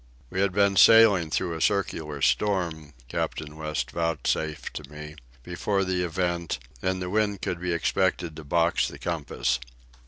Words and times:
We 0.31 0.39
had 0.41 0.51
been 0.51 0.77
sailing 0.77 1.29
through 1.29 1.53
a 1.53 1.61
circular 1.61 2.23
storm, 2.23 2.95
Captain 3.07 3.55
West 3.55 3.91
vouchsafed 3.91 4.73
to 4.77 4.89
me, 4.89 5.13
before 5.43 5.83
the 5.83 6.03
event, 6.03 6.57
and 6.81 6.99
the 6.99 7.09
wind 7.11 7.43
could 7.43 7.61
be 7.61 7.71
expected 7.71 8.35
to 8.35 8.43
box 8.43 8.87
the 8.87 8.97
compass. 8.97 9.59